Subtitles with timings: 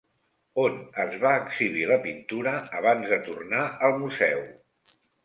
[0.61, 4.43] On es va exhibir la pintura abans de tornar al museu?